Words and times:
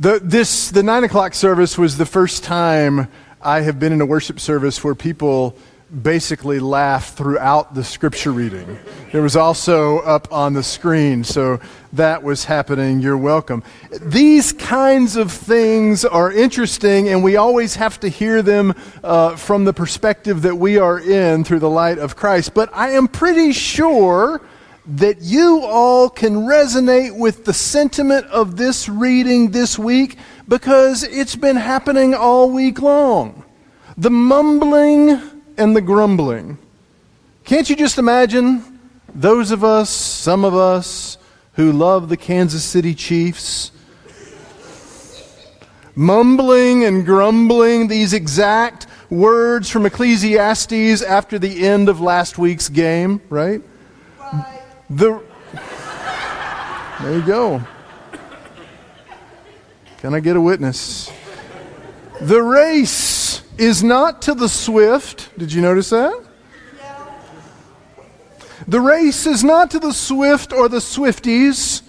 The, 0.00 0.18
this, 0.20 0.70
the 0.70 0.82
9 0.82 1.04
o'clock 1.04 1.34
service 1.34 1.78
was 1.78 1.96
the 1.96 2.06
first 2.06 2.42
time 2.42 3.06
I 3.40 3.60
have 3.60 3.78
been 3.78 3.92
in 3.92 4.00
a 4.00 4.06
worship 4.06 4.40
service 4.40 4.82
where 4.82 4.96
people 4.96 5.56
basically 6.02 6.58
laughed 6.58 7.16
throughout 7.16 7.74
the 7.76 7.84
scripture 7.84 8.32
reading. 8.32 8.76
It 9.12 9.20
was 9.20 9.36
also 9.36 10.00
up 10.00 10.32
on 10.32 10.54
the 10.54 10.64
screen, 10.64 11.22
so 11.22 11.60
that 11.92 12.24
was 12.24 12.44
happening. 12.44 12.98
You're 12.98 13.16
welcome. 13.16 13.62
These 14.00 14.52
kinds 14.54 15.14
of 15.14 15.30
things 15.30 16.04
are 16.04 16.32
interesting, 16.32 17.08
and 17.08 17.22
we 17.22 17.36
always 17.36 17.76
have 17.76 18.00
to 18.00 18.08
hear 18.08 18.42
them 18.42 18.74
uh, 19.04 19.36
from 19.36 19.64
the 19.64 19.72
perspective 19.72 20.42
that 20.42 20.56
we 20.56 20.76
are 20.76 20.98
in 20.98 21.44
through 21.44 21.60
the 21.60 21.70
light 21.70 21.98
of 21.98 22.16
Christ. 22.16 22.52
But 22.52 22.68
I 22.72 22.90
am 22.90 23.06
pretty 23.06 23.52
sure 23.52 24.40
that 24.86 25.22
you 25.22 25.60
all 25.62 26.10
can 26.10 26.34
resonate 26.34 27.18
with 27.18 27.44
the 27.44 27.54
sentiment 27.54 28.26
of 28.26 28.56
this 28.56 28.88
reading 28.88 29.50
this 29.50 29.78
week 29.78 30.18
because 30.46 31.02
it's 31.02 31.36
been 31.36 31.56
happening 31.56 32.14
all 32.14 32.50
week 32.50 32.82
long. 32.82 33.44
The 33.96 34.10
mumbling 34.10 35.20
and 35.56 35.74
the 35.74 35.80
grumbling. 35.80 36.58
Can't 37.44 37.68
you 37.70 37.76
just 37.76 37.98
imagine 37.98 38.80
those 39.14 39.50
of 39.50 39.64
us, 39.64 39.88
some 39.88 40.44
of 40.44 40.54
us, 40.54 41.16
who 41.54 41.72
love 41.72 42.08
the 42.08 42.16
Kansas 42.16 42.64
City 42.64 42.94
Chiefs? 42.94 43.70
Mumbling 45.94 46.84
and 46.84 47.06
grumbling 47.06 47.86
these 47.86 48.12
exact 48.12 48.86
words 49.08 49.70
from 49.70 49.86
Ecclesiastes 49.86 51.02
after 51.02 51.38
the 51.38 51.64
end 51.66 51.88
of 51.88 52.00
last 52.00 52.36
week's 52.36 52.68
game, 52.68 53.22
right? 53.30 53.62
The, 54.90 55.22
there 57.00 57.12
you 57.12 57.22
go. 57.22 57.62
Can 59.98 60.14
I 60.14 60.20
get 60.20 60.36
a 60.36 60.40
witness? 60.40 61.10
The 62.20 62.42
race 62.42 63.42
is 63.56 63.82
not 63.82 64.20
to 64.22 64.34
the 64.34 64.48
swift. 64.48 65.30
Did 65.38 65.52
you 65.52 65.62
notice 65.62 65.90
that? 65.90 66.24
The 68.68 68.80
race 68.80 69.26
is 69.26 69.42
not 69.42 69.70
to 69.72 69.78
the 69.78 69.92
swift 69.92 70.52
or 70.52 70.68
the 70.68 70.78
swifties, 70.78 71.82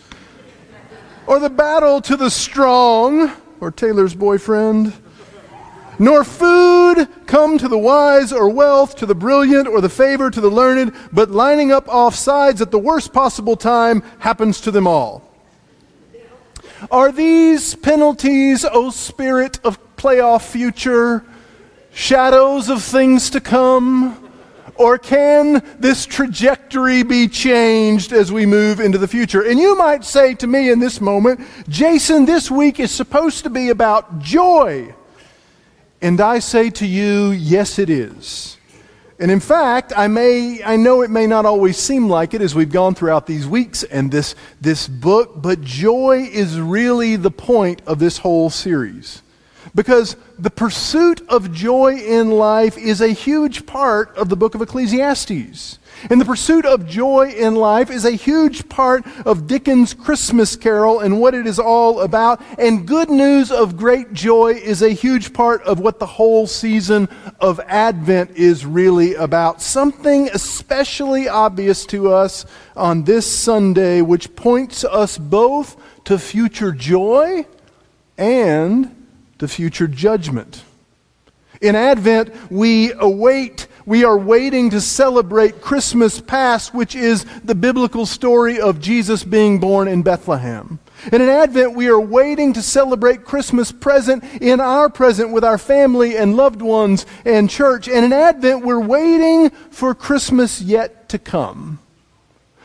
or 1.27 1.39
the 1.39 1.49
battle 1.49 2.01
to 2.01 2.15
the 2.15 2.29
strong, 2.29 3.31
or 3.59 3.71
Taylor's 3.71 4.13
boyfriend 4.13 4.93
nor 5.99 6.23
food 6.23 7.07
come 7.25 7.57
to 7.57 7.67
the 7.67 7.77
wise, 7.77 8.31
or 8.31 8.49
wealth 8.49 8.95
to 8.97 9.05
the 9.05 9.15
brilliant, 9.15 9.67
or 9.67 9.81
the 9.81 9.89
favor 9.89 10.29
to 10.29 10.41
the 10.41 10.49
learned, 10.49 10.93
but 11.11 11.31
lining 11.31 11.71
up 11.71 11.87
off 11.89 12.15
sides 12.15 12.61
at 12.61 12.71
the 12.71 12.79
worst 12.79 13.13
possible 13.13 13.55
time 13.55 14.01
happens 14.19 14.61
to 14.61 14.71
them 14.71 14.87
all. 14.87 15.21
Are 16.91 17.11
these 17.11 17.75
penalties, 17.75 18.65
O 18.65 18.89
Spirit 18.89 19.59
of 19.63 19.79
playoff 19.95 20.47
future, 20.49 21.23
shadows 21.93 22.69
of 22.69 22.83
things 22.83 23.29
to 23.31 23.41
come? 23.41 24.21
Or 24.77 24.97
can 24.97 25.63
this 25.79 26.05
trajectory 26.05 27.03
be 27.03 27.29
changed 27.29 28.11
as 28.11 28.29
we 28.31 28.45
move 28.45 28.81
into 28.81 28.97
the 28.97 29.07
future? 29.07 29.41
And 29.41 29.57
you 29.57 29.77
might 29.77 30.03
say 30.03 30.35
to 30.35 30.47
me 30.47 30.69
in 30.69 30.79
this 30.79 30.99
moment, 30.99 31.39
Jason, 31.69 32.25
this 32.25 32.51
week 32.51 32.81
is 32.81 32.91
supposed 32.91 33.45
to 33.45 33.49
be 33.49 33.69
about 33.69 34.19
joy. 34.19 34.93
And 36.05 36.21
I 36.21 36.37
say 36.37 36.69
to 36.69 36.85
you, 36.85 37.31
yes, 37.31 37.79
it 37.79 37.89
is. 37.89 38.57
And 39.17 39.31
in 39.31 39.39
fact, 39.39 39.91
I 39.97 40.07
may 40.07 40.63
I 40.63 40.75
know 40.75 41.01
it 41.01 41.09
may 41.09 41.25
not 41.25 41.47
always 41.47 41.77
seem 41.77 42.07
like 42.07 42.35
it 42.35 42.43
as 42.43 42.53
we've 42.53 42.71
gone 42.71 42.93
throughout 42.93 43.25
these 43.25 43.47
weeks 43.47 43.81
and 43.81 44.11
this 44.11 44.35
this 44.61 44.87
book, 44.87 45.41
but 45.41 45.61
joy 45.61 46.29
is 46.31 46.59
really 46.59 47.15
the 47.15 47.31
point 47.31 47.81
of 47.87 47.97
this 47.97 48.19
whole 48.19 48.51
series. 48.51 49.23
Because 49.73 50.15
the 50.37 50.51
pursuit 50.51 51.27
of 51.27 51.51
joy 51.51 51.95
in 51.95 52.29
life 52.29 52.77
is 52.77 53.01
a 53.01 53.07
huge 53.07 53.65
part 53.65 54.15
of 54.15 54.29
the 54.29 54.37
book 54.37 54.53
of 54.53 54.61
Ecclesiastes. 54.61 55.79
And 56.09 56.19
the 56.19 56.25
pursuit 56.25 56.65
of 56.65 56.87
joy 56.87 57.33
in 57.35 57.55
life 57.55 57.89
is 57.89 58.05
a 58.05 58.11
huge 58.11 58.69
part 58.69 59.05
of 59.25 59.47
Dickens' 59.47 59.93
Christmas 59.93 60.55
Carol 60.55 60.99
and 60.99 61.19
what 61.19 61.33
it 61.33 61.47
is 61.47 61.59
all 61.59 62.01
about. 62.01 62.41
And 62.57 62.87
good 62.87 63.09
news 63.09 63.51
of 63.51 63.77
great 63.77 64.13
joy 64.13 64.53
is 64.53 64.81
a 64.81 64.89
huge 64.89 65.33
part 65.33 65.61
of 65.63 65.79
what 65.79 65.99
the 65.99 66.05
whole 66.05 66.47
season 66.47 67.09
of 67.39 67.59
Advent 67.61 68.31
is 68.31 68.65
really 68.65 69.15
about. 69.15 69.61
Something 69.61 70.29
especially 70.33 71.27
obvious 71.27 71.85
to 71.87 72.11
us 72.11 72.45
on 72.75 73.03
this 73.03 73.25
Sunday, 73.25 74.01
which 74.01 74.35
points 74.35 74.83
us 74.83 75.17
both 75.17 75.75
to 76.05 76.19
future 76.19 76.71
joy 76.71 77.45
and 78.17 79.07
to 79.39 79.47
future 79.47 79.87
judgment. 79.87 80.63
In 81.61 81.75
Advent, 81.75 82.51
we 82.51 82.91
await 82.93 83.67
we 83.85 84.03
are 84.03 84.17
waiting 84.17 84.71
to 84.71 84.81
celebrate 84.81 85.61
Christmas 85.61 86.19
past, 86.19 86.73
which 86.73 86.95
is 86.95 87.25
the 87.43 87.55
biblical 87.55 88.05
story 88.05 88.59
of 88.59 88.79
Jesus 88.79 89.23
being 89.23 89.59
born 89.59 89.87
in 89.87 90.01
Bethlehem. 90.01 90.79
And 91.11 91.21
in 91.21 91.29
Advent, 91.29 91.75
we 91.75 91.87
are 91.87 91.99
waiting 91.99 92.53
to 92.53 92.63
celebrate 92.63 93.25
Christmas 93.25 93.71
present 93.71 94.23
in 94.41 94.59
our 94.59 94.89
present 94.89 95.31
with 95.31 95.43
our 95.43 95.59
family 95.59 96.17
and 96.17 96.35
loved 96.35 96.63
ones 96.63 97.05
and 97.25 97.47
church. 97.47 97.87
And 97.87 98.03
in 98.03 98.13
Advent, 98.13 98.65
we're 98.65 98.79
waiting 98.79 99.51
for 99.69 99.93
Christmas 99.93 100.61
yet 100.61 101.07
to 101.09 101.19
come. 101.19 101.79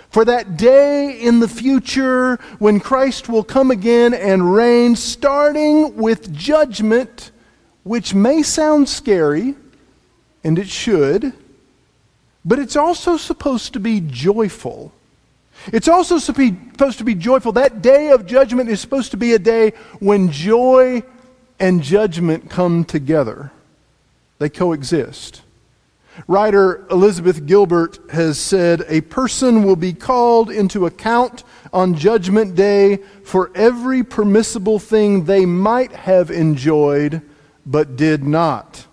For 0.09 0.25
that 0.25 0.57
day 0.57 1.21
in 1.21 1.41
the 1.41 1.49
future 1.49 2.37
when 2.59 2.81
Christ 2.81 3.29
will 3.29 3.45
come 3.45 3.71
again 3.71 4.15
and 4.15 4.55
reign, 4.55 4.97
starting 4.97 5.97
with 5.97 6.35
judgment, 6.35 7.31
which 7.85 8.15
may 8.15 8.43
sound 8.43 8.89
scary 8.89 9.55
and 10.43 10.59
it 10.59 10.69
should, 10.69 11.33
but 12.45 12.59
it's 12.59 12.77
also 12.77 13.17
supposed 13.17 13.73
to 13.75 13.81
be 13.81 14.01
joyful. 14.01 14.93
It's 15.67 15.89
also 15.89 16.19
supposed 16.19 16.99
to 16.99 17.05
be 17.05 17.15
joyful. 17.15 17.53
That 17.53 17.83
day 17.83 18.11
of 18.11 18.27
judgment 18.27 18.71
is 18.71 18.81
supposed 18.81 19.11
to 19.11 19.17
be 19.17 19.35
a 19.35 19.39
day 19.39 19.73
when 19.99 20.33
joy 20.33 21.03
and 21.59 21.83
judgment 21.83 22.49
come 22.49 22.85
together, 22.85 23.51
they 24.39 24.49
coexist. 24.49 25.43
Writer 26.27 26.87
Elizabeth 26.91 27.47
Gilbert 27.47 27.99
has 28.11 28.39
said 28.39 28.85
a 28.89 29.01
person 29.03 29.63
will 29.63 29.77
be 29.77 29.93
called 29.93 30.51
into 30.51 30.87
account 30.87 31.45
on 31.73 31.95
Judgment 31.95 32.55
Day 32.55 32.97
for 33.25 33.51
every 33.55 34.03
permissible 34.03 34.79
thing 34.79 35.25
they 35.25 35.47
might 35.47 35.93
have 35.93 36.31
enjoyed 36.31 37.23
but 37.65 37.97
did 37.97 38.25
not. 38.25 38.87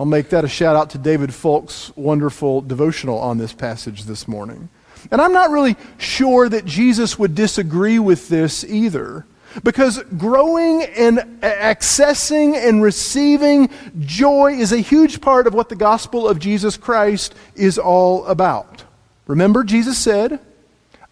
I'll 0.00 0.06
make 0.06 0.30
that 0.30 0.46
a 0.46 0.48
shout 0.48 0.76
out 0.76 0.88
to 0.90 0.98
David 0.98 1.34
Folk's 1.34 1.94
wonderful 1.94 2.62
devotional 2.62 3.18
on 3.18 3.36
this 3.36 3.52
passage 3.52 4.04
this 4.04 4.26
morning. 4.26 4.70
And 5.10 5.20
I'm 5.20 5.34
not 5.34 5.50
really 5.50 5.76
sure 5.98 6.48
that 6.48 6.64
Jesus 6.64 7.18
would 7.18 7.34
disagree 7.34 7.98
with 7.98 8.30
this 8.30 8.64
either. 8.64 9.26
Because 9.62 10.02
growing 10.16 10.84
and 10.84 11.18
accessing 11.42 12.56
and 12.56 12.82
receiving 12.82 13.68
joy 13.98 14.52
is 14.54 14.72
a 14.72 14.78
huge 14.78 15.20
part 15.20 15.46
of 15.46 15.52
what 15.52 15.68
the 15.68 15.76
gospel 15.76 16.26
of 16.26 16.38
Jesus 16.38 16.78
Christ 16.78 17.34
is 17.54 17.78
all 17.78 18.24
about. 18.24 18.84
Remember, 19.26 19.62
Jesus 19.64 19.98
said, 19.98 20.40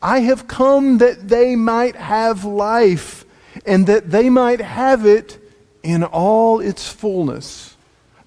I 0.00 0.20
have 0.20 0.48
come 0.48 0.96
that 0.96 1.28
they 1.28 1.56
might 1.56 1.96
have 1.96 2.42
life 2.46 3.26
and 3.66 3.86
that 3.86 4.10
they 4.10 4.30
might 4.30 4.62
have 4.62 5.04
it 5.04 5.38
in 5.82 6.04
all 6.04 6.60
its 6.60 6.90
fullness. 6.90 7.74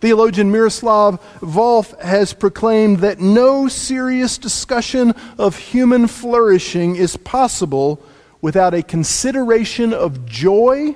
Theologian 0.01 0.51
Miroslav 0.51 1.22
Volf 1.41 1.97
has 2.01 2.34
proclaimed 2.34 2.97
that 2.97 3.19
no 3.19 3.67
serious 3.67 4.39
discussion 4.39 5.13
of 5.38 5.56
human 5.57 6.07
flourishing 6.07 6.95
is 6.95 7.17
possible 7.17 8.01
without 8.41 8.73
a 8.73 8.81
consideration 8.81 9.94
of 9.94 10.25
joy 10.25 10.95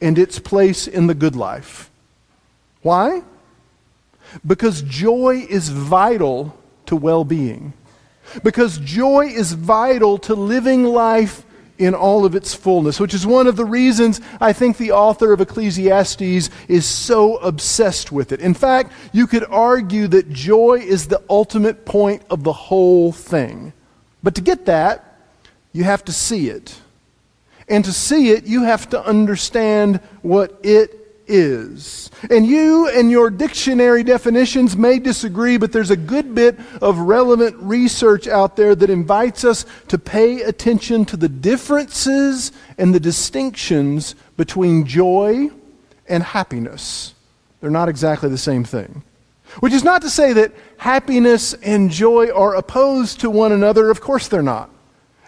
and 0.00 0.18
its 0.18 0.38
place 0.38 0.88
in 0.88 1.08
the 1.08 1.14
good 1.14 1.36
life. 1.36 1.90
Why? 2.80 3.22
Because 4.46 4.80
joy 4.80 5.46
is 5.48 5.68
vital 5.68 6.56
to 6.86 6.96
well 6.96 7.24
being. 7.24 7.74
Because 8.42 8.78
joy 8.78 9.26
is 9.26 9.52
vital 9.52 10.16
to 10.18 10.34
living 10.34 10.84
life 10.84 11.44
in 11.78 11.94
all 11.94 12.24
of 12.24 12.34
its 12.34 12.54
fullness, 12.54 13.00
which 13.00 13.14
is 13.14 13.26
one 13.26 13.46
of 13.46 13.56
the 13.56 13.64
reasons 13.64 14.20
I 14.40 14.52
think 14.52 14.76
the 14.76 14.92
author 14.92 15.32
of 15.32 15.40
Ecclesiastes 15.40 16.50
is 16.68 16.86
so 16.86 17.36
obsessed 17.36 18.12
with 18.12 18.32
it. 18.32 18.40
In 18.40 18.54
fact, 18.54 18.92
you 19.12 19.26
could 19.26 19.44
argue 19.48 20.08
that 20.08 20.30
joy 20.30 20.80
is 20.84 21.06
the 21.06 21.22
ultimate 21.30 21.84
point 21.86 22.22
of 22.30 22.42
the 22.42 22.52
whole 22.52 23.12
thing. 23.12 23.72
But 24.22 24.34
to 24.34 24.40
get 24.40 24.66
that, 24.66 25.20
you 25.72 25.84
have 25.84 26.04
to 26.06 26.12
see 26.12 26.48
it. 26.48 26.76
And 27.68 27.84
to 27.84 27.92
see 27.92 28.30
it, 28.30 28.46
you 28.46 28.64
have 28.64 28.88
to 28.90 29.04
understand 29.04 30.00
what 30.22 30.58
it 30.62 31.07
is. 31.28 32.10
And 32.30 32.46
you 32.46 32.88
and 32.88 33.10
your 33.10 33.30
dictionary 33.30 34.02
definitions 34.02 34.76
may 34.76 34.98
disagree, 34.98 35.56
but 35.56 35.72
there's 35.72 35.90
a 35.90 35.96
good 35.96 36.34
bit 36.34 36.58
of 36.80 36.98
relevant 36.98 37.56
research 37.58 38.26
out 38.26 38.56
there 38.56 38.74
that 38.74 38.90
invites 38.90 39.44
us 39.44 39.64
to 39.88 39.98
pay 39.98 40.42
attention 40.42 41.04
to 41.06 41.16
the 41.16 41.28
differences 41.28 42.50
and 42.76 42.94
the 42.94 43.00
distinctions 43.00 44.14
between 44.36 44.86
joy 44.86 45.50
and 46.08 46.22
happiness. 46.22 47.14
They're 47.60 47.70
not 47.70 47.88
exactly 47.88 48.28
the 48.28 48.38
same 48.38 48.64
thing. 48.64 49.02
Which 49.60 49.72
is 49.72 49.84
not 49.84 50.02
to 50.02 50.10
say 50.10 50.32
that 50.34 50.52
happiness 50.76 51.54
and 51.54 51.90
joy 51.90 52.30
are 52.30 52.54
opposed 52.54 53.20
to 53.20 53.30
one 53.30 53.52
another. 53.52 53.90
Of 53.90 54.00
course, 54.00 54.28
they're 54.28 54.42
not. 54.42 54.70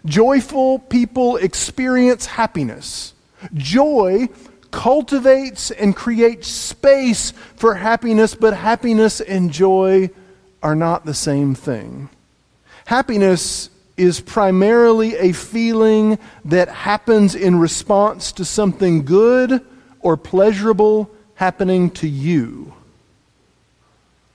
Joyful 0.05 0.79
people 0.79 1.37
experience 1.37 2.27
happiness. 2.27 3.15
Joy 3.55 4.29
cultivates 4.71 5.71
and 5.71 5.95
creates 5.95 6.49
space 6.49 7.33
for 7.57 7.75
happiness, 7.75 8.35
but 8.35 8.55
happiness 8.55 9.21
and 9.21 9.51
joy 9.51 10.11
are 10.63 10.75
not 10.75 11.05
the 11.05 11.15
same 11.15 11.55
thing. 11.55 12.09
Happiness 12.87 13.71
is 13.97 14.21
primarily 14.21 15.17
a 15.17 15.33
feeling 15.33 16.19
that 16.45 16.69
happens 16.69 17.35
in 17.35 17.59
response 17.59 18.33
to 18.33 18.45
something 18.45 19.05
good 19.05 19.65
or 20.01 20.17
pleasurable 20.17 21.11
happening 21.35 21.91
to 21.91 22.09
you. 22.09 22.73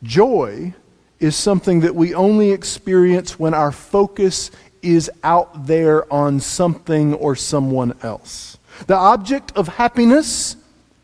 Joy 0.03 0.73
is 1.19 1.35
something 1.35 1.79
that 1.79 1.95
we 1.95 2.13
only 2.13 2.51
experience 2.51 3.39
when 3.39 3.53
our 3.53 3.71
focus 3.71 4.51
is 4.81 5.09
out 5.23 5.65
there 5.65 6.11
on 6.13 6.39
something 6.39 7.13
or 7.15 7.35
someone 7.35 7.97
else. 8.03 8.57
The 8.87 8.95
object 8.95 9.51
of 9.55 9.67
happiness 9.67 10.55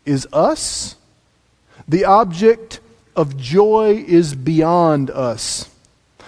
is 0.04 0.26
us. 0.32 0.96
The 1.88 2.04
object 2.04 2.80
of 3.16 3.36
joy 3.36 4.04
is 4.06 4.34
beyond 4.34 5.10
us. 5.10 5.68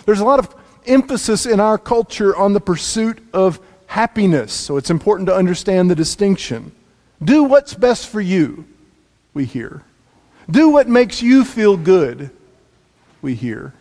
There's 0.05 0.20
a 0.20 0.25
lot 0.25 0.38
of 0.38 0.55
emphasis 0.87 1.46
in 1.46 1.61
our 1.61 1.79
culture 1.79 2.37
on 2.37 2.52
the 2.52 2.61
pursuit 2.61 3.19
of 3.32 3.61
happiness, 3.87 4.52
so 4.52 4.76
it's 4.76 4.91
important 4.91 5.29
to 5.29 5.35
understand 5.35 5.91
the 5.91 5.94
distinction. 5.94 6.73
Do 7.23 7.44
what's 7.44 7.75
best 7.75 8.08
for 8.08 8.20
you, 8.20 8.67
we 9.32 9.44
hear. 9.44 9.82
Do 10.50 10.69
what 10.69 10.88
makes 10.88 11.23
you 11.23 11.44
feel 11.44 11.76
good, 11.76 12.31
we 13.23 13.35
hear. 13.35 13.73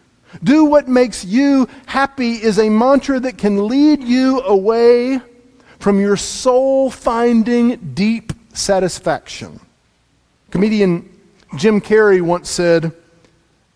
Do 0.42 0.66
what 0.66 0.88
makes 0.88 1.26
you 1.26 1.68
happy 1.86 2.34
is 2.34 2.58
a 2.58 2.70
mantra 2.70 3.20
that 3.20 3.38
can 3.38 3.68
lead 3.68 4.02
you 4.02 4.42
away 4.42 5.20
from 5.84 6.00
your 6.00 6.16
soul 6.16 6.90
finding 6.90 7.76
deep 7.94 8.32
satisfaction. 8.54 9.60
Comedian 10.50 11.10
Jim 11.58 11.82
Carrey 11.82 12.22
once 12.22 12.50
said, 12.50 12.94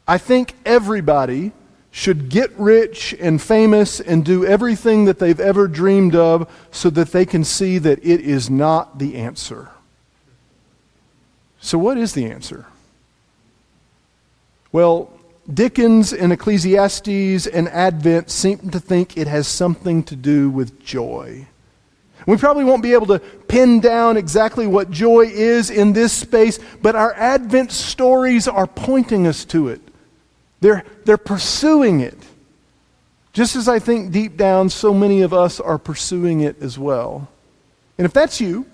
I 0.07 0.17
think 0.17 0.53
everybody 0.65 1.51
should 1.91 2.29
get 2.29 2.49
rich 2.57 3.13
and 3.19 3.41
famous 3.41 3.99
and 3.99 4.23
do 4.23 4.45
everything 4.45 5.03
that 5.03 5.19
they've 5.19 5.41
ever 5.41 5.67
dreamed 5.67 6.15
of 6.15 6.49
so 6.71 6.89
that 6.91 7.11
they 7.11 7.25
can 7.25 7.43
see 7.43 7.77
that 7.77 7.99
it 8.05 8.21
is 8.21 8.49
not 8.49 8.99
the 8.99 9.17
answer. 9.17 9.71
So, 11.59 11.77
what 11.77 11.97
is 11.97 12.13
the 12.13 12.31
answer? 12.31 12.67
Well, 14.71 15.11
Dickens 15.53 16.13
and 16.13 16.31
Ecclesiastes 16.31 17.47
and 17.47 17.67
Advent 17.67 18.29
seem 18.29 18.69
to 18.69 18.79
think 18.79 19.17
it 19.17 19.27
has 19.27 19.45
something 19.45 20.03
to 20.03 20.15
do 20.15 20.49
with 20.49 20.81
joy. 20.81 21.47
We 22.25 22.35
probably 22.35 22.63
won't 22.63 22.83
be 22.83 22.93
able 22.93 23.07
to 23.07 23.19
pin 23.19 23.79
down 23.79 24.17
exactly 24.17 24.67
what 24.67 24.91
joy 24.91 25.27
is 25.27 25.69
in 25.69 25.93
this 25.93 26.11
space, 26.11 26.59
but 26.81 26.95
our 26.95 27.13
Advent 27.13 27.71
stories 27.71 28.47
are 28.47 28.67
pointing 28.67 29.27
us 29.27 29.45
to 29.45 29.69
it. 29.69 29.81
They're, 30.59 30.83
they're 31.05 31.17
pursuing 31.17 32.01
it. 32.01 32.17
Just 33.31 33.55
as 33.55 33.67
I 33.67 33.79
think 33.79 34.11
deep 34.11 34.35
down, 34.35 34.69
so 34.69 34.93
many 34.93 35.21
of 35.21 35.33
us 35.33 35.59
are 35.59 35.77
pursuing 35.77 36.41
it 36.41 36.61
as 36.61 36.79
well. 36.79 37.29
And 37.97 38.05
if 38.05 38.11
that's 38.11 38.41
you, 38.41 38.65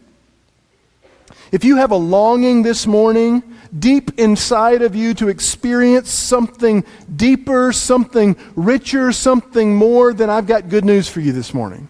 if 1.52 1.64
you 1.64 1.76
have 1.76 1.92
a 1.92 1.96
longing 1.96 2.64
this 2.64 2.88
morning, 2.88 3.44
deep 3.78 4.20
inside 4.20 4.82
of 4.82 4.96
you, 4.96 5.14
to 5.16 5.28
experience 5.28 6.10
something 6.10 6.84
deeper, 7.16 7.72
something 7.72 8.36
richer, 8.56 9.12
something 9.12 9.76
more, 9.76 10.14
then 10.14 10.30
I've 10.30 10.48
got 10.48 10.70
good 10.70 10.86
news 10.86 11.08
for 11.08 11.20
you 11.20 11.32
this 11.32 11.54
morning. 11.54 11.90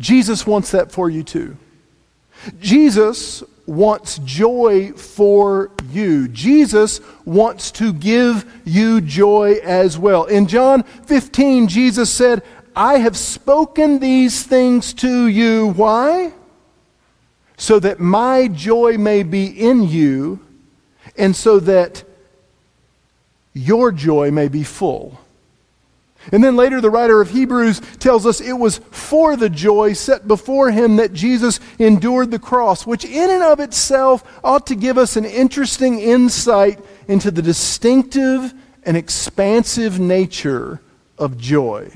Jesus 0.00 0.46
wants 0.46 0.70
that 0.72 0.90
for 0.90 1.08
you 1.08 1.22
too. 1.22 1.56
Jesus 2.60 3.42
wants 3.66 4.18
joy 4.18 4.92
for 4.92 5.70
you. 5.90 6.28
Jesus 6.28 7.00
wants 7.24 7.70
to 7.72 7.92
give 7.92 8.44
you 8.64 9.00
joy 9.00 9.54
as 9.62 9.96
well. 9.96 10.24
In 10.24 10.46
John 10.46 10.82
15, 10.82 11.68
Jesus 11.68 12.12
said, 12.12 12.42
I 12.76 12.98
have 12.98 13.16
spoken 13.16 14.00
these 14.00 14.42
things 14.42 14.92
to 14.94 15.26
you. 15.28 15.68
Why? 15.68 16.32
So 17.56 17.78
that 17.78 18.00
my 18.00 18.48
joy 18.48 18.98
may 18.98 19.22
be 19.22 19.46
in 19.46 19.88
you, 19.88 20.40
and 21.16 21.36
so 21.36 21.60
that 21.60 22.02
your 23.52 23.92
joy 23.92 24.32
may 24.32 24.48
be 24.48 24.64
full. 24.64 25.20
And 26.32 26.42
then 26.42 26.56
later, 26.56 26.80
the 26.80 26.90
writer 26.90 27.20
of 27.20 27.30
Hebrews 27.30 27.80
tells 27.98 28.26
us 28.26 28.40
it 28.40 28.52
was 28.52 28.78
for 28.90 29.36
the 29.36 29.50
joy 29.50 29.92
set 29.92 30.26
before 30.26 30.70
him 30.70 30.96
that 30.96 31.12
Jesus 31.12 31.60
endured 31.78 32.30
the 32.30 32.38
cross, 32.38 32.86
which 32.86 33.04
in 33.04 33.30
and 33.30 33.42
of 33.42 33.60
itself 33.60 34.24
ought 34.42 34.66
to 34.68 34.74
give 34.74 34.96
us 34.96 35.16
an 35.16 35.24
interesting 35.24 35.98
insight 35.98 36.80
into 37.08 37.30
the 37.30 37.42
distinctive 37.42 38.54
and 38.84 38.96
expansive 38.96 40.00
nature 40.00 40.80
of 41.18 41.36
joy. 41.38 41.90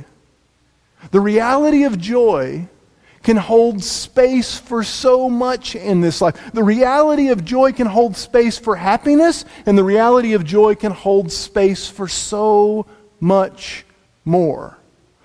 The 1.11 1.21
reality 1.21 1.85
of 1.85 1.99
joy 1.99 2.69
can 3.23 3.37
hold 3.37 3.83
space 3.83 4.59
for 4.59 4.83
so 4.83 5.29
much 5.29 5.75
in 5.75 6.01
this 6.01 6.21
life. 6.21 6.53
The 6.53 6.63
reality 6.63 7.29
of 7.29 7.45
joy 7.45 7.73
can 7.73 7.87
hold 7.87 8.17
space 8.17 8.59
for 8.59 8.77
happiness, 8.77 9.45
and 9.67 9.77
the 9.77 9.85
reality 9.85 10.35
of 10.35 10.45
joy 10.45 10.75
can 10.75 10.93
hold 10.93 11.33
space 11.33 11.89
for 11.89 12.09
so 12.09 12.87
much 13.21 13.85
more. 14.29 14.79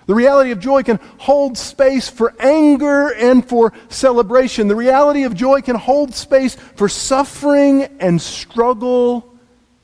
The 0.06 0.14
reality 0.14 0.50
of 0.50 0.58
joy 0.58 0.82
can 0.82 0.98
hold 1.18 1.56
space 1.56 2.08
for 2.10 2.34
anger 2.38 3.08
and 3.14 3.46
for 3.46 3.72
celebration. 3.88 4.68
The 4.68 4.76
reality 4.76 5.22
of 5.22 5.34
joy 5.34 5.62
can 5.62 5.76
hold 5.76 6.14
space 6.14 6.56
for 6.56 6.88
suffering 6.88 7.84
and 8.00 8.20
struggle 8.20 9.32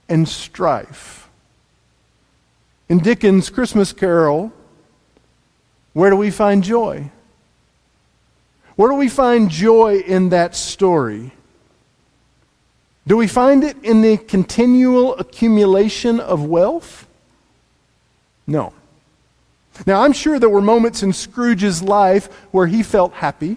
and 0.08 0.28
strife. 0.28 1.28
In 2.88 2.98
Dickens' 2.98 3.48
Christmas 3.48 3.92
Carol, 3.92 4.52
where 5.92 6.10
do 6.10 6.16
we 6.16 6.30
find 6.30 6.62
joy? 6.62 7.10
Where 8.76 8.90
do 8.90 8.96
we 8.96 9.08
find 9.08 9.48
joy 9.48 9.98
in 9.98 10.30
that 10.30 10.54
story? 10.54 11.32
Do 13.06 13.16
we 13.16 13.26
find 13.26 13.64
it 13.64 13.76
in 13.82 14.02
the 14.02 14.18
continual 14.18 15.16
accumulation 15.16 16.20
of 16.20 16.44
wealth? 16.44 17.06
No. 18.46 18.74
Now, 19.86 20.02
I'm 20.02 20.12
sure 20.12 20.38
there 20.38 20.48
were 20.48 20.60
moments 20.60 21.02
in 21.02 21.12
Scrooge's 21.12 21.82
life 21.82 22.26
where 22.52 22.66
he 22.66 22.82
felt 22.82 23.12
happy. 23.14 23.56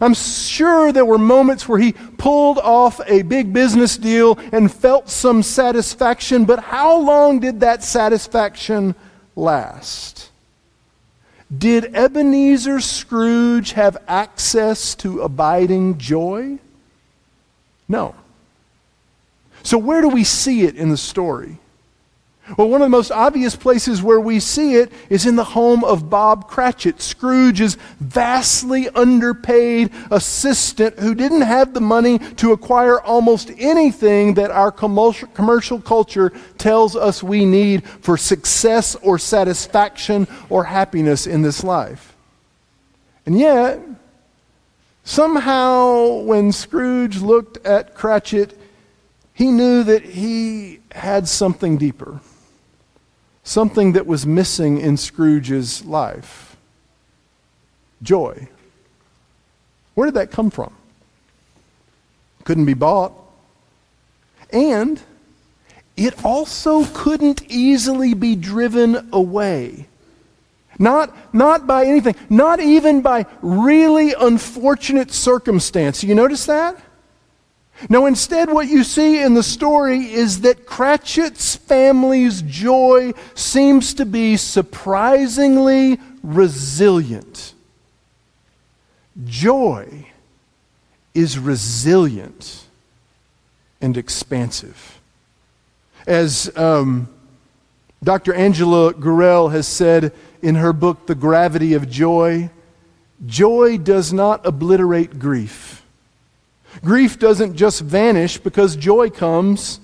I'm 0.00 0.14
sure 0.14 0.92
there 0.92 1.04
were 1.04 1.18
moments 1.18 1.68
where 1.68 1.78
he 1.78 1.92
pulled 1.92 2.58
off 2.58 3.00
a 3.06 3.22
big 3.22 3.52
business 3.52 3.96
deal 3.96 4.38
and 4.52 4.72
felt 4.72 5.08
some 5.08 5.42
satisfaction, 5.42 6.44
but 6.44 6.60
how 6.60 6.98
long 7.00 7.40
did 7.40 7.60
that 7.60 7.82
satisfaction 7.82 8.94
last? 9.34 10.30
Did 11.56 11.96
Ebenezer 11.96 12.80
Scrooge 12.80 13.72
have 13.72 13.96
access 14.06 14.94
to 14.96 15.22
abiding 15.22 15.98
joy? 15.98 16.58
No. 17.88 18.14
So, 19.64 19.76
where 19.76 20.00
do 20.00 20.08
we 20.08 20.22
see 20.22 20.62
it 20.62 20.76
in 20.76 20.90
the 20.90 20.96
story? 20.96 21.58
Well, 22.56 22.68
one 22.68 22.82
of 22.82 22.86
the 22.86 22.90
most 22.90 23.12
obvious 23.12 23.54
places 23.54 24.02
where 24.02 24.20
we 24.20 24.40
see 24.40 24.74
it 24.74 24.90
is 25.08 25.24
in 25.24 25.36
the 25.36 25.44
home 25.44 25.84
of 25.84 26.10
Bob 26.10 26.48
Cratchit, 26.48 27.00
Scrooge's 27.00 27.76
vastly 28.00 28.88
underpaid 28.88 29.92
assistant 30.10 30.98
who 30.98 31.14
didn't 31.14 31.42
have 31.42 31.74
the 31.74 31.80
money 31.80 32.18
to 32.18 32.52
acquire 32.52 33.00
almost 33.00 33.52
anything 33.58 34.34
that 34.34 34.50
our 34.50 34.72
commercial 34.72 35.80
culture 35.80 36.32
tells 36.58 36.96
us 36.96 37.22
we 37.22 37.44
need 37.44 37.84
for 37.84 38.16
success 38.16 38.96
or 38.96 39.18
satisfaction 39.18 40.26
or 40.48 40.64
happiness 40.64 41.26
in 41.28 41.42
this 41.42 41.62
life. 41.62 42.16
And 43.26 43.38
yet, 43.38 43.80
somehow, 45.04 46.22
when 46.22 46.50
Scrooge 46.50 47.20
looked 47.20 47.64
at 47.64 47.94
Cratchit, 47.94 48.58
he 49.32 49.52
knew 49.52 49.84
that 49.84 50.02
he 50.02 50.80
had 50.90 51.28
something 51.28 51.78
deeper 51.78 52.20
something 53.50 53.92
that 53.92 54.06
was 54.06 54.24
missing 54.24 54.78
in 54.78 54.96
Scrooge's 54.96 55.84
life 55.84 56.56
joy. 58.00 58.48
Where 59.94 60.06
did 60.06 60.14
that 60.14 60.30
come 60.30 60.50
from? 60.50 60.72
Couldn't 62.44 62.64
be 62.64 62.74
bought. 62.74 63.12
And 64.52 65.02
it 65.96 66.24
also 66.24 66.84
couldn't 66.94 67.42
easily 67.50 68.14
be 68.14 68.36
driven 68.36 69.10
away. 69.12 69.86
Not, 70.78 71.34
not 71.34 71.66
by 71.66 71.84
anything, 71.86 72.14
not 72.30 72.60
even 72.60 73.02
by 73.02 73.26
really 73.42 74.14
unfortunate 74.14 75.10
circumstance. 75.10 76.04
You 76.04 76.14
notice 76.14 76.46
that? 76.46 76.80
No, 77.88 78.06
instead, 78.06 78.52
what 78.52 78.68
you 78.68 78.84
see 78.84 79.22
in 79.22 79.34
the 79.34 79.42
story 79.42 80.12
is 80.12 80.42
that 80.42 80.66
Cratchit's 80.66 81.56
family's 81.56 82.42
joy 82.42 83.12
seems 83.34 83.94
to 83.94 84.04
be 84.04 84.36
surprisingly 84.36 85.98
resilient. 86.22 87.54
Joy 89.24 90.06
is 91.14 91.38
resilient 91.38 92.66
and 93.80 93.96
expansive. 93.96 95.00
As 96.06 96.54
um, 96.56 97.08
Dr. 98.02 98.34
Angela 98.34 98.92
Gorrell 98.94 99.52
has 99.52 99.66
said 99.66 100.12
in 100.42 100.56
her 100.56 100.72
book, 100.72 101.06
The 101.06 101.14
Gravity 101.14 101.74
of 101.74 101.88
Joy, 101.90 102.50
joy 103.26 103.78
does 103.78 104.12
not 104.12 104.44
obliterate 104.46 105.18
grief. 105.18 105.79
Grief 106.84 107.18
doesn't 107.18 107.56
just 107.56 107.80
vanish 107.80 108.38
because 108.38 108.76
joy 108.76 109.10
comes. 109.10 109.80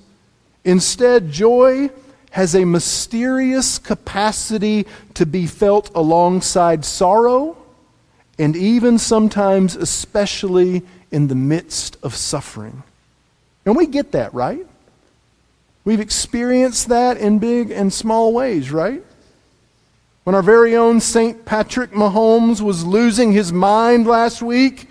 Instead, 0.64 1.30
joy 1.30 1.90
has 2.30 2.54
a 2.54 2.64
mysterious 2.64 3.78
capacity 3.78 4.86
to 5.14 5.24
be 5.26 5.46
felt 5.46 5.90
alongside 5.94 6.84
sorrow 6.84 7.56
and 8.38 8.54
even 8.56 8.98
sometimes, 8.98 9.76
especially 9.76 10.82
in 11.10 11.28
the 11.28 11.34
midst 11.34 11.96
of 12.02 12.14
suffering. 12.14 12.82
And 13.64 13.74
we 13.74 13.86
get 13.86 14.12
that, 14.12 14.34
right? 14.34 14.66
We've 15.84 16.00
experienced 16.00 16.88
that 16.88 17.16
in 17.16 17.38
big 17.38 17.70
and 17.70 17.92
small 17.92 18.32
ways, 18.32 18.70
right? 18.70 19.02
When 20.24 20.34
our 20.34 20.42
very 20.42 20.76
own 20.76 21.00
St. 21.00 21.44
Patrick 21.44 21.92
Mahomes 21.92 22.60
was 22.60 22.84
losing 22.84 23.32
his 23.32 23.52
mind 23.52 24.06
last 24.06 24.42
week, 24.42 24.88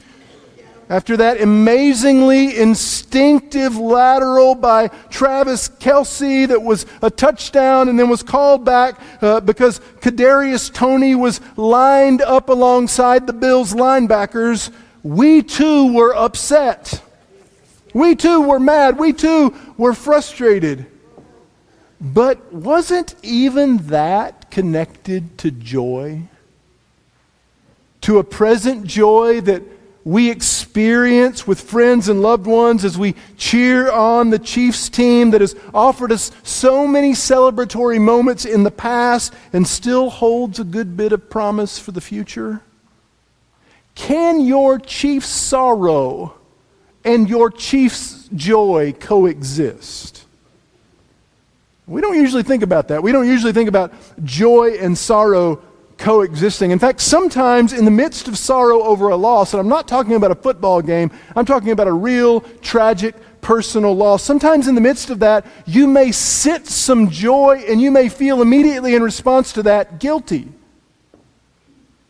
after 0.90 1.18
that 1.18 1.42
amazingly 1.42 2.58
instinctive 2.58 3.76
lateral 3.76 4.54
by 4.54 4.88
Travis 5.10 5.68
Kelce 5.68 6.48
that 6.48 6.62
was 6.62 6.86
a 7.02 7.10
touchdown 7.10 7.90
and 7.90 8.00
then 8.00 8.10
was 8.10 8.22
called 8.22 8.64
back 8.64 9.00
uh, 9.22 9.40
because 9.40 9.80
Kadarius 10.00 10.72
Toney 10.72 11.16
was 11.16 11.42
lined 11.58 12.22
up 12.22 12.50
alongside 12.50 13.26
the 13.26 13.34
Bills 13.34 13.74
linebackers, 13.74 14.72
we 15.02 15.42
too 15.42 15.92
were 15.94 16.16
upset. 16.16 17.02
We 17.94 18.16
too 18.16 18.42
were 18.42 18.60
mad. 18.60 19.00
We 19.00 19.14
too 19.14 19.56
were 19.78 19.94
frustrated. 19.94 20.86
But 22.00 22.54
wasn't 22.54 23.16
even 23.24 23.78
that 23.88 24.52
connected 24.52 25.38
to 25.40 25.50
joy? 25.50 26.24
To 28.02 28.20
a 28.20 28.24
present 28.24 28.86
joy 28.86 29.42
that 29.42 29.64
we 30.06 30.30
experience 30.30 31.48
with 31.48 31.60
friends 31.60 32.08
and 32.10 32.22
loved 32.22 32.46
ones 32.46 32.86
as 32.86 32.96
we 32.96 33.16
cheer 33.38 33.92
on 33.92 34.30
the 34.30 34.38
Chiefs 34.38 34.88
team 34.88 35.32
that 35.32 35.42
has 35.42 35.56
offered 35.74 36.12
us 36.12 36.32
so 36.44 36.88
many 36.88 37.14
celebratory 37.14 38.00
moments 38.00 38.46
in 38.46 38.62
the 38.62 38.72
past 38.72 39.34
and 39.52 39.68
still 39.68 40.12
holds 40.12 40.60
a 40.60 40.64
good 40.64 40.96
bit 40.96 41.12
of 41.12 41.28
promise 41.28 41.80
for 41.80 41.92
the 41.92 42.00
future? 42.00 42.62
Can 43.96 44.42
your 44.42 44.78
Chiefs 44.78 45.28
sorrow 45.28 46.36
and 47.04 47.28
your 47.28 47.50
Chiefs 47.50 48.30
joy 48.36 48.94
coexist? 49.00 50.24
We 51.88 52.02
don't 52.02 52.16
usually 52.16 52.44
think 52.44 52.62
about 52.62 52.90
that. 52.90 53.02
We 53.02 53.12
don't 53.12 53.28
usually 53.28 53.54
think 53.54 53.70
about 53.70 53.92
joy 54.24 54.78
and 54.80 54.96
sorrow 54.96 55.64
coexisting. 55.98 56.72
In 56.72 56.80
fact, 56.80 57.02
sometimes 57.02 57.74
in 57.74 57.86
the 57.86 57.92
midst 57.92 58.28
of 58.28 58.38
sorrow 58.38 58.84
over 58.84 59.10
a 59.10 59.16
loss, 59.16 59.54
and 59.54 59.60
I'm 59.60 59.70
not 59.70 59.88
talking 59.88 60.14
about 60.14 60.32
a 60.32 60.36
football 60.36 60.82
game, 60.82 61.12
I'm 61.36 61.46
talking 61.46 61.72
about 61.72 61.88
a 61.88 61.94
real 61.94 62.42
tragic 62.62 63.16
personal 63.42 63.96
loss. 63.96 64.24
Sometimes 64.24 64.68
in 64.68 64.76
the 64.76 64.82
midst 64.82 65.10
of 65.10 65.20
that, 65.20 65.46
you 65.66 65.88
may 65.88 66.12
sit 66.12 66.68
some 66.68 67.10
joy 67.10 67.64
and 67.68 67.80
you 67.80 67.92
may 67.92 68.10
feel 68.10 68.42
immediately 68.42 68.96
in 68.96 69.04
response 69.04 69.54
to 69.54 69.64
that 69.64 70.00
guilty. 70.00 70.52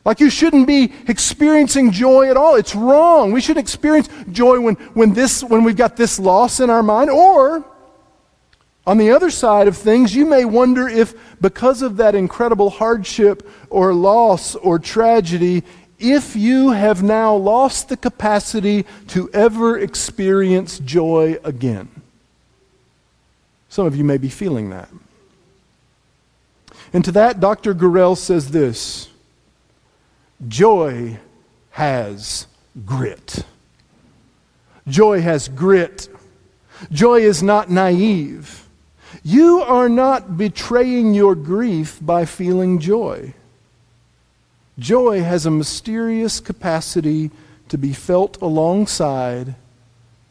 Like 0.05 0.19
you 0.19 0.29
shouldn't 0.29 0.67
be 0.67 0.93
experiencing 1.07 1.91
joy 1.91 2.29
at 2.29 2.37
all. 2.37 2.55
It's 2.55 2.75
wrong. 2.75 3.31
We 3.31 3.41
should 3.41 3.57
experience 3.57 4.07
joy 4.31 4.59
when, 4.59 4.75
when, 4.93 5.13
this, 5.13 5.43
when 5.43 5.63
we've 5.63 5.75
got 5.75 5.97
this 5.97 6.19
loss 6.19 6.59
in 6.59 6.69
our 6.69 6.83
mind. 6.83 7.09
Or 7.09 7.65
on 8.87 8.97
the 8.97 9.11
other 9.11 9.31
side 9.31 9.67
of 9.67 9.75
things, 9.75 10.15
you 10.15 10.25
may 10.25 10.45
wonder 10.45 10.87
if, 10.87 11.15
because 11.41 11.81
of 11.81 11.97
that 11.97 12.13
incredible 12.13 12.69
hardship 12.69 13.49
or 13.69 13.93
loss 13.93 14.55
or 14.55 14.77
tragedy, 14.77 15.63
if 15.97 16.35
you 16.35 16.71
have 16.71 17.01
now 17.01 17.35
lost 17.35 17.89
the 17.89 17.97
capacity 17.97 18.85
to 19.07 19.29
ever 19.33 19.79
experience 19.79 20.79
joy 20.79 21.37
again. 21.43 21.89
Some 23.69 23.87
of 23.87 23.95
you 23.95 24.03
may 24.03 24.17
be 24.17 24.29
feeling 24.29 24.69
that. 24.69 24.89
And 26.93 27.03
to 27.05 27.11
that, 27.13 27.39
Dr. 27.39 27.73
Gorrell 27.73 28.17
says 28.17 28.51
this 28.51 29.09
Joy 30.47 31.17
has 31.71 32.47
grit. 32.85 33.43
Joy 34.87 35.21
has 35.21 35.47
grit. 35.47 36.07
Joy 36.91 37.21
is 37.21 37.41
not 37.41 37.69
naive. 37.69 38.64
You 39.23 39.61
are 39.61 39.89
not 39.89 40.37
betraying 40.37 41.13
your 41.13 41.35
grief 41.35 41.99
by 42.01 42.25
feeling 42.25 42.79
joy. 42.79 43.33
Joy 44.77 45.21
has 45.21 45.45
a 45.45 45.51
mysterious 45.51 46.39
capacity 46.39 47.31
to 47.69 47.77
be 47.77 47.93
felt 47.93 48.41
alongside 48.41 49.55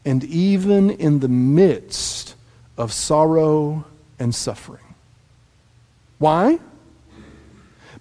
and 0.04 0.22
even 0.24 0.90
in 0.90 1.20
the 1.20 1.28
midst 1.28 2.34
of 2.76 2.92
sorrow 2.92 3.84
and 4.18 4.34
suffering. 4.34 4.94
Why? 6.18 6.58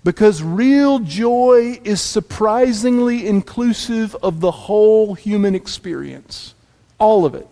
Because 0.03 0.43
real 0.43 0.99
joy 0.99 1.79
is 1.85 2.01
surprisingly 2.01 3.25
inclusive 3.25 4.15
of 4.21 4.41
the 4.41 4.51
whole 4.51 5.13
human 5.13 5.55
experience, 5.55 6.55
all 6.99 7.25
of 7.25 7.35
it 7.35 7.47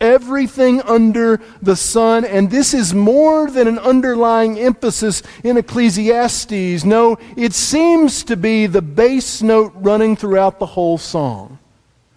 everything 0.00 0.80
under 0.82 1.40
the 1.62 1.76
sun. 1.76 2.24
And 2.24 2.50
this 2.50 2.74
is 2.74 2.94
more 2.94 3.50
than 3.50 3.66
an 3.66 3.78
underlying 3.78 4.58
emphasis 4.58 5.22
in 5.42 5.56
Ecclesiastes. 5.56 6.84
No, 6.84 7.18
it 7.36 7.52
seems 7.52 8.22
to 8.24 8.36
be 8.36 8.66
the 8.66 8.82
bass 8.82 9.42
note 9.42 9.72
running 9.76 10.16
throughout 10.16 10.58
the 10.58 10.66
whole 10.66 10.98
song. 10.98 11.58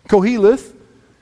Koheleth, 0.08 0.76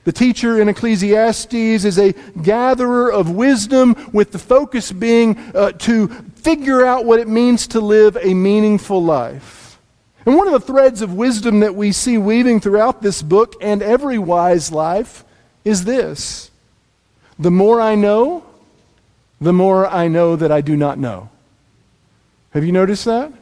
the 0.04 0.12
teacher 0.12 0.60
in 0.60 0.68
Ecclesiastes, 0.68 1.54
is 1.54 1.98
a 1.98 2.12
gatherer 2.42 3.12
of 3.12 3.30
wisdom 3.30 3.94
with 4.12 4.32
the 4.32 4.38
focus 4.38 4.90
being 4.90 5.36
uh, 5.54 5.72
to 5.72 6.08
figure 6.36 6.84
out 6.84 7.04
what 7.04 7.20
it 7.20 7.28
means 7.28 7.66
to 7.68 7.80
live 7.80 8.16
a 8.16 8.32
meaningful 8.32 9.02
life. 9.02 9.78
And 10.24 10.36
one 10.36 10.46
of 10.46 10.52
the 10.52 10.60
threads 10.60 11.02
of 11.02 11.14
wisdom 11.14 11.60
that 11.60 11.74
we 11.74 11.92
see 11.92 12.18
weaving 12.18 12.60
throughout 12.60 13.02
this 13.02 13.22
book 13.22 13.54
and 13.60 13.82
every 13.82 14.18
wise 14.18 14.72
life 14.72 15.24
is 15.64 15.84
this 15.84 16.47
the 17.38 17.50
more 17.50 17.80
I 17.80 17.94
know, 17.94 18.44
the 19.40 19.52
more 19.52 19.86
I 19.86 20.08
know 20.08 20.36
that 20.36 20.50
I 20.50 20.60
do 20.60 20.76
not 20.76 20.98
know. 20.98 21.30
Have 22.50 22.64
you 22.64 22.72
noticed 22.72 23.04
that? 23.04 23.32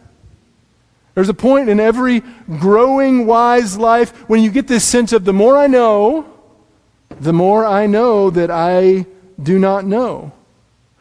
There's 1.14 1.30
a 1.30 1.34
point 1.34 1.70
in 1.70 1.80
every 1.80 2.22
growing 2.58 3.26
wise 3.26 3.78
life 3.78 4.28
when 4.28 4.42
you 4.42 4.50
get 4.50 4.68
this 4.68 4.84
sense 4.84 5.14
of 5.14 5.24
the 5.24 5.32
more 5.32 5.56
I 5.56 5.66
know, 5.66 6.26
the 7.20 7.32
more 7.32 7.64
I 7.64 7.86
know 7.86 8.28
that 8.28 8.50
I 8.50 9.06
do 9.42 9.58
not 9.58 9.86
know. 9.86 10.32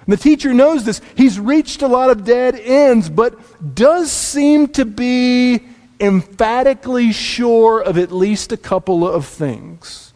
And 0.05 0.13
the 0.13 0.21
teacher 0.21 0.53
knows 0.53 0.85
this. 0.85 1.01
He's 1.17 1.37
reached 1.37 1.81
a 1.81 1.87
lot 1.87 2.09
of 2.09 2.23
dead 2.23 2.55
ends, 2.55 3.09
but 3.09 3.75
does 3.75 4.09
seem 4.09 4.69
to 4.69 4.85
be 4.85 5.61
emphatically 5.99 7.11
sure 7.11 7.81
of 7.81 7.97
at 7.97 8.11
least 8.11 8.53
a 8.53 8.57
couple 8.57 9.05
of 9.05 9.25
things. 9.25 10.13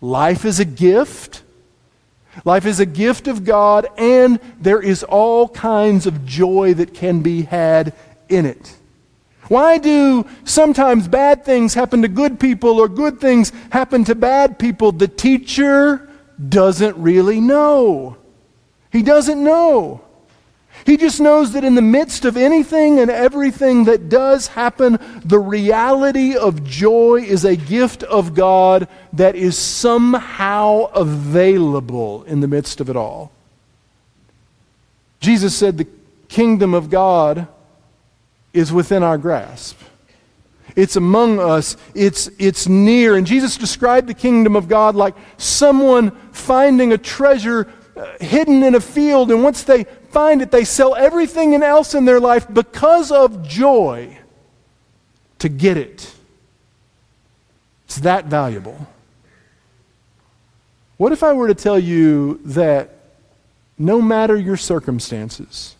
Life 0.00 0.44
is 0.44 0.58
a 0.58 0.64
gift. 0.64 1.43
Life 2.44 2.66
is 2.66 2.80
a 2.80 2.86
gift 2.86 3.28
of 3.28 3.44
God, 3.44 3.86
and 3.96 4.40
there 4.60 4.80
is 4.80 5.02
all 5.04 5.48
kinds 5.48 6.06
of 6.06 6.26
joy 6.26 6.74
that 6.74 6.94
can 6.94 7.20
be 7.20 7.42
had 7.42 7.92
in 8.28 8.46
it. 8.46 8.76
Why 9.48 9.78
do 9.78 10.26
sometimes 10.44 11.06
bad 11.06 11.44
things 11.44 11.74
happen 11.74 12.02
to 12.02 12.08
good 12.08 12.40
people 12.40 12.80
or 12.80 12.88
good 12.88 13.20
things 13.20 13.52
happen 13.70 14.04
to 14.04 14.14
bad 14.14 14.58
people? 14.58 14.90
The 14.90 15.08
teacher 15.08 16.08
doesn't 16.48 16.96
really 16.96 17.40
know. 17.40 18.16
He 18.90 19.02
doesn't 19.02 19.42
know. 19.42 20.00
He 20.84 20.96
just 20.96 21.20
knows 21.20 21.52
that 21.52 21.64
in 21.64 21.76
the 21.76 21.82
midst 21.82 22.24
of 22.24 22.36
anything 22.36 23.00
and 23.00 23.10
everything 23.10 23.84
that 23.84 24.08
does 24.08 24.48
happen, 24.48 24.98
the 25.24 25.38
reality 25.38 26.36
of 26.36 26.64
joy 26.64 27.24
is 27.26 27.44
a 27.44 27.56
gift 27.56 28.02
of 28.02 28.34
God 28.34 28.88
that 29.14 29.34
is 29.34 29.56
somehow 29.56 30.90
available 30.94 32.24
in 32.24 32.40
the 32.40 32.48
midst 32.48 32.80
of 32.80 32.90
it 32.90 32.96
all. 32.96 33.32
Jesus 35.20 35.54
said 35.56 35.78
the 35.78 35.88
kingdom 36.28 36.74
of 36.74 36.90
God 36.90 37.48
is 38.52 38.72
within 38.72 39.02
our 39.02 39.16
grasp. 39.16 39.78
It's 40.76 40.96
among 40.96 41.38
us. 41.38 41.76
It's, 41.94 42.28
it's 42.38 42.66
near. 42.68 43.16
And 43.16 43.26
Jesus 43.26 43.56
described 43.56 44.08
the 44.08 44.14
kingdom 44.14 44.56
of 44.56 44.68
God 44.68 44.94
like 44.94 45.14
someone 45.38 46.10
finding 46.32 46.92
a 46.92 46.98
treasure 46.98 47.72
uh, 47.96 48.18
hidden 48.20 48.62
in 48.62 48.74
a 48.74 48.80
field. 48.80 49.30
And 49.30 49.42
once 49.42 49.62
they 49.62 49.86
find 50.14 50.40
it, 50.40 50.52
they 50.52 50.64
sell 50.64 50.94
everything 50.94 51.54
else 51.60 51.92
in 51.94 52.04
their 52.04 52.20
life 52.20 52.46
because 52.50 53.10
of 53.10 53.46
joy 53.46 54.16
to 55.40 55.48
get 55.48 55.76
it. 55.76 56.14
It's 57.84 57.98
that 57.98 58.26
valuable. 58.26 58.86
What 60.96 61.12
if 61.12 61.22
I 61.24 61.32
were 61.32 61.48
to 61.48 61.54
tell 61.54 61.78
you 61.78 62.40
that 62.44 62.96
no 63.76 64.00
matter 64.00 64.36
your 64.36 64.56
circumstances, 64.56 65.74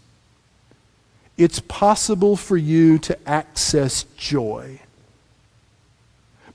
it's 1.36 1.60
possible 1.60 2.36
for 2.36 2.56
you 2.56 2.98
to 2.98 3.28
access 3.28 4.04
joy? 4.16 4.80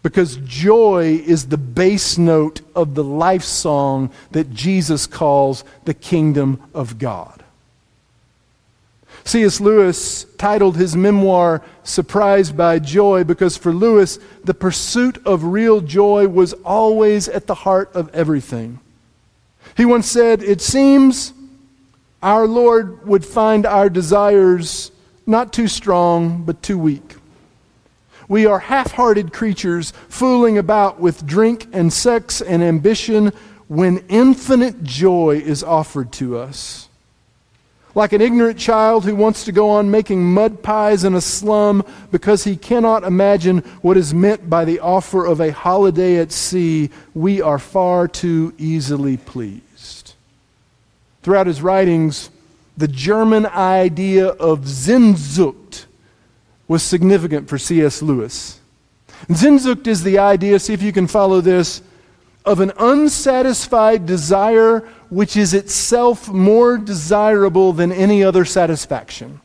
Because 0.03 0.37
joy 0.37 1.21
is 1.25 1.47
the 1.47 1.57
bass 1.57 2.17
note 2.17 2.61
of 2.75 2.95
the 2.95 3.03
life 3.03 3.43
song 3.43 4.11
that 4.31 4.51
Jesus 4.51 5.07
calls 5.07 5.63
the 5.85 5.93
kingdom 5.93 6.61
of 6.73 6.97
God. 6.97 7.43
C.S. 9.23 9.59
Lewis 9.59 10.25
titled 10.37 10.77
his 10.77 10.95
memoir 10.95 11.61
Surprised 11.83 12.55
by 12.55 12.79
Joy 12.79 13.23
because 13.23 13.57
for 13.57 13.73
Lewis, 13.73 14.19
the 14.43 14.53
pursuit 14.53 15.17
of 15.25 15.43
real 15.43 15.81
joy 15.81 16.27
was 16.27 16.53
always 16.53 17.27
at 17.27 17.47
the 17.47 17.55
heart 17.55 17.91
of 17.93 18.13
everything. 18.13 18.79
He 19.75 19.85
once 19.85 20.09
said, 20.09 20.41
It 20.41 20.61
seems 20.61 21.33
our 22.21 22.47
Lord 22.47 23.07
would 23.07 23.25
find 23.25 23.65
our 23.65 23.89
desires 23.89 24.91
not 25.25 25.53
too 25.53 25.67
strong, 25.67 26.43
but 26.43 26.61
too 26.61 26.77
weak. 26.77 27.15
We 28.27 28.45
are 28.45 28.59
half 28.59 28.91
hearted 28.91 29.33
creatures 29.33 29.91
fooling 30.07 30.57
about 30.57 30.99
with 30.99 31.25
drink 31.25 31.67
and 31.71 31.91
sex 31.91 32.41
and 32.41 32.61
ambition 32.61 33.31
when 33.67 34.03
infinite 34.09 34.83
joy 34.83 35.41
is 35.43 35.63
offered 35.63 36.11
to 36.13 36.37
us. 36.37 36.88
Like 37.95 38.13
an 38.13 38.21
ignorant 38.21 38.59
child 38.59 39.03
who 39.05 39.15
wants 39.15 39.45
to 39.45 39.51
go 39.51 39.71
on 39.71 39.89
making 39.89 40.23
mud 40.23 40.61
pies 40.61 41.03
in 41.03 41.15
a 41.15 41.21
slum 41.21 41.83
because 42.11 42.43
he 42.43 42.55
cannot 42.55 43.03
imagine 43.03 43.59
what 43.81 43.97
is 43.97 44.13
meant 44.13 44.49
by 44.49 44.63
the 44.63 44.79
offer 44.79 45.25
of 45.25 45.39
a 45.39 45.51
holiday 45.51 46.17
at 46.17 46.31
sea, 46.31 46.91
we 47.15 47.41
are 47.41 47.57
far 47.57 48.07
too 48.07 48.53
easily 48.57 49.17
pleased. 49.17 50.13
Throughout 51.23 51.47
his 51.47 51.61
writings, 51.61 52.29
the 52.77 52.87
German 52.87 53.45
idea 53.47 54.27
of 54.27 54.61
Sehnsucht 54.61 55.85
was 56.67 56.83
significant 56.83 57.49
for 57.49 57.57
C.S. 57.57 58.01
Lewis. 58.01 58.59
Sehnsucht 59.27 59.87
is 59.87 60.03
the 60.03 60.19
idea, 60.19 60.59
see 60.59 60.73
if 60.73 60.81
you 60.81 60.93
can 60.93 61.07
follow 61.07 61.41
this, 61.41 61.81
of 62.49 62.59
an 62.59 62.71
unsatisfied 62.79 64.07
desire 64.07 64.79
which 65.11 65.37
is 65.37 65.53
itself 65.53 66.29
more 66.29 66.79
desirable 66.79 67.73
than 67.73 67.91
any 67.91 68.23
other 68.23 68.43
satisfaction. 68.43 69.39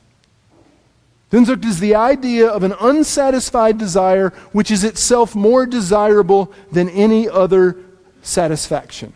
Sehnsucht 1.31 1.67
is 1.67 1.81
the 1.81 1.95
idea 1.95 2.49
of 2.49 2.63
an 2.63 2.73
unsatisfied 2.81 3.77
desire 3.77 4.31
which 4.53 4.71
is 4.71 4.85
itself 4.85 5.35
more 5.35 5.67
desirable 5.67 6.51
than 6.73 6.89
any 6.89 7.29
other 7.29 7.77
satisfaction. 8.23 9.13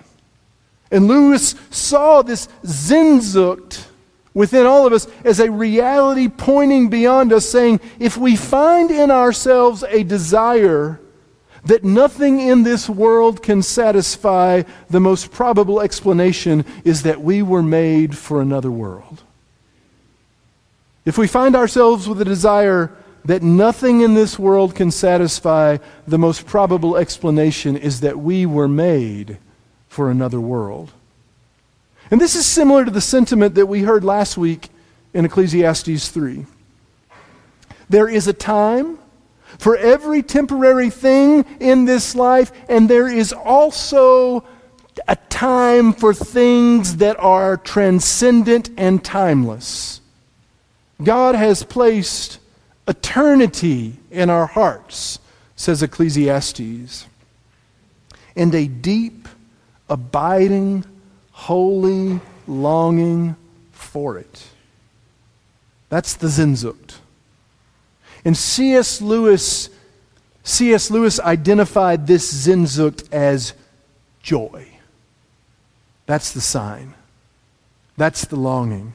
And 0.91 1.09
Lewis 1.09 1.55
saw 1.71 2.21
this 2.21 2.47
Sehnsucht 2.67 3.87
within 4.35 4.67
all 4.67 4.87
of 4.87 4.93
us 4.93 5.07
as 5.25 5.41
a 5.41 5.51
reality 5.51 6.29
pointing 6.29 6.91
beyond 6.91 7.33
us, 7.33 7.47
saying, 7.47 7.81
if 7.99 8.19
we 8.19 8.37
find 8.37 8.91
in 8.91 9.11
ourselves 9.11 9.83
a 9.89 10.03
desire 10.03 11.01
that 11.65 11.85
nothing 11.85 12.41
in 12.41 12.63
this 12.63 12.89
world 12.89 13.43
can 13.43 13.63
satisfy, 13.63 14.63
the 14.91 15.01
most 15.01 15.31
probable 15.31 15.81
explanation 15.81 16.65
is 16.85 17.03
that 17.03 17.21
we 17.21 17.43
were 17.43 17.63
made 17.63 18.17
for 18.17 18.41
another 18.41 18.71
world. 18.71 19.23
If 21.05 21.19
we 21.19 21.27
find 21.27 21.57
ourselves 21.57 22.09
with 22.09 22.21
a 22.21 22.25
desire 22.25 22.93
that 23.25 23.43
nothing 23.43 24.01
in 24.01 24.15
this 24.15 24.39
world 24.39 24.75
can 24.75 24.91
satisfy, 24.91 25.79
the 26.07 26.19
most 26.19 26.47
probable 26.47 26.97
explanation 26.97 27.77
is 27.77 28.01
that 28.01 28.19
we 28.19 28.47
were 28.47 28.69
made 28.69 29.39
for 29.89 30.11
another 30.11 30.41
world. 30.41 30.93
And 32.11 32.21
this 32.21 32.35
is 32.35 32.47
similar 32.47 32.85
to 32.85 32.91
the 32.91 33.01
sentiment 33.01 33.55
that 33.55 33.67
we 33.67 33.83
heard 33.83 34.05
last 34.05 34.39
week 34.39 34.69
in 35.13 35.25
Ecclesiastes 35.25 36.09
3. 36.09 36.47
There 37.91 38.09
is 38.09 38.27
a 38.29 38.33
time 38.33 38.99
for 39.59 39.77
every 39.77 40.23
temporary 40.23 40.91
thing 40.91 41.45
in 41.61 41.85
this 41.85 42.15
life, 42.15 42.53
and 42.69 42.89
there 42.89 43.09
is 43.09 43.33
also 43.33 44.45
a 45.07 45.17
time 45.31 45.93
for 45.93 46.13
things 46.13 46.97
that 46.97 47.19
are 47.19 47.57
transcendent 47.57 48.71
and 48.77 49.05
timeless. 49.05 50.01
God 51.03 51.35
has 51.35 51.63
placed 51.63 52.41
eternity 52.87 53.97
in 54.11 54.31
our 54.31 54.47
hearts, 54.47 55.19
says 55.57 55.83
Ecclesiastes, 55.83 57.07
and 58.35 58.55
a 58.55 58.67
deep, 58.67 59.29
abiding 59.89 60.85
holy 61.33 62.21
longing 62.47 63.37
for 63.73 64.19
it. 64.19 64.49
That's 65.89 66.15
the 66.15 66.27
Sehnsucht. 66.27 66.97
And 68.25 68.37
C.S. 68.37 69.01
Lewis, 69.01 69.71
C.S. 70.43 70.91
Lewis 70.91 71.21
identified 71.21 72.07
this 72.07 72.47
Sehnsucht 72.47 73.13
as 73.13 73.55
joy. 74.23 74.67
That's 76.07 76.33
the 76.33 76.41
sign. 76.41 76.95
That's 77.97 78.25
the 78.25 78.37
longing. 78.37 78.93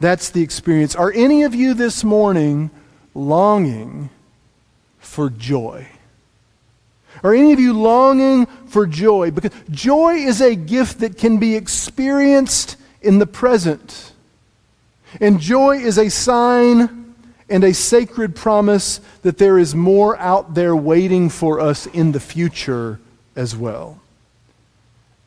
That's 0.00 0.30
the 0.30 0.42
experience. 0.42 0.94
Are 0.94 1.12
any 1.12 1.44
of 1.44 1.54
you 1.54 1.74
this 1.74 2.04
morning 2.04 2.70
longing 3.14 4.10
for 4.98 5.30
joy? 5.30 5.88
Are 7.22 7.34
any 7.34 7.52
of 7.52 7.60
you 7.60 7.72
longing 7.72 8.46
for 8.66 8.86
joy? 8.86 9.30
Because 9.30 9.52
joy 9.70 10.14
is 10.14 10.40
a 10.40 10.54
gift 10.54 11.00
that 11.00 11.16
can 11.16 11.38
be 11.38 11.56
experienced 11.56 12.76
in 13.00 13.18
the 13.18 13.26
present. 13.26 14.12
And 15.20 15.40
joy 15.40 15.78
is 15.78 15.98
a 15.98 16.10
sign 16.10 17.05
and 17.48 17.62
a 17.62 17.72
sacred 17.72 18.34
promise 18.34 19.00
that 19.22 19.38
there 19.38 19.58
is 19.58 19.74
more 19.74 20.18
out 20.18 20.54
there 20.54 20.74
waiting 20.74 21.28
for 21.28 21.60
us 21.60 21.86
in 21.86 22.12
the 22.12 22.20
future 22.20 22.98
as 23.36 23.56
well. 23.56 24.00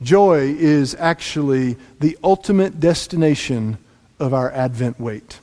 Joy 0.01 0.55
is 0.57 0.95
actually 0.95 1.77
the 1.99 2.17
ultimate 2.23 2.79
destination 2.79 3.77
of 4.19 4.33
our 4.33 4.51
Advent 4.51 4.99
wait. 4.99 5.39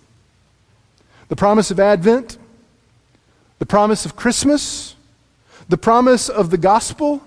The 1.29 1.37
promise 1.37 1.71
of 1.71 1.81
Advent, 1.81 2.39
the 3.59 3.67
promise 3.67 4.07
of 4.07 4.17
Christmas, 4.17 4.95
the 5.69 5.77
promise 5.77 6.29
of 6.29 6.51
the 6.51 6.59
gospel 6.59 7.23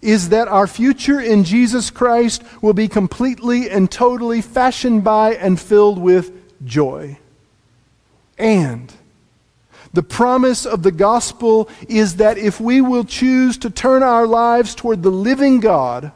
is 0.00 0.28
that 0.28 0.46
our 0.46 0.66
future 0.66 1.20
in 1.20 1.42
Jesus 1.42 1.90
Christ 1.90 2.42
will 2.62 2.72
be 2.72 2.86
completely 2.86 3.68
and 3.68 3.90
totally 3.90 4.40
fashioned 4.40 5.02
by 5.02 5.34
and 5.34 5.58
filled 5.58 5.98
with 5.98 6.30
joy. 6.64 7.18
And 8.38 8.92
the 9.92 10.02
promise 10.02 10.64
of 10.66 10.82
the 10.82 10.92
gospel 10.92 11.68
is 11.88 12.16
that 12.16 12.38
if 12.38 12.60
we 12.60 12.80
will 12.80 13.04
choose 13.04 13.58
to 13.58 13.70
turn 13.70 14.02
our 14.02 14.26
lives 14.26 14.74
toward 14.74 15.02
the 15.02 15.10
living 15.10 15.60
God 15.60 16.12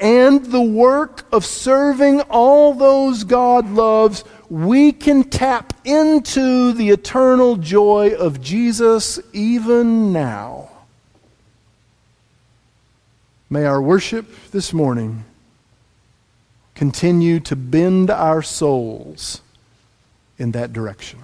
and 0.00 0.44
the 0.46 0.62
work 0.62 1.26
of 1.32 1.44
serving 1.44 2.20
all 2.22 2.74
those 2.74 3.24
God 3.24 3.70
loves, 3.70 4.24
we 4.48 4.92
can 4.92 5.24
tap 5.24 5.72
into 5.84 6.72
the 6.72 6.90
eternal 6.90 7.56
joy 7.56 8.14
of 8.14 8.40
Jesus 8.40 9.18
even 9.32 10.12
now. 10.12 10.70
May 13.48 13.64
our 13.64 13.80
worship 13.80 14.26
this 14.50 14.72
morning 14.72 15.24
continue 16.74 17.40
to 17.40 17.56
bend 17.56 18.10
our 18.10 18.42
souls 18.42 19.40
in 20.38 20.52
that 20.52 20.72
direction. 20.72 21.20